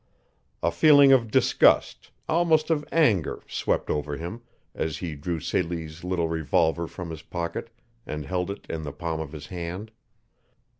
A 0.63 0.71
feeling 0.71 1.11
of 1.11 1.29
disgust, 1.29 2.09
almost 2.27 2.71
of 2.71 2.83
anger, 2.91 3.43
swept 3.47 3.91
over 3.91 4.17
him 4.17 4.41
as 4.73 4.97
he 4.97 5.13
drew 5.13 5.39
Celie's 5.39 6.03
little 6.03 6.27
revolver 6.27 6.87
from 6.87 7.11
his 7.11 7.21
pocket 7.21 7.69
and 8.07 8.25
held 8.25 8.49
it 8.49 8.65
in 8.67 8.81
the 8.81 8.93
palm 8.93 9.19
of 9.19 9.31
his 9.31 9.45
hand. 9.45 9.91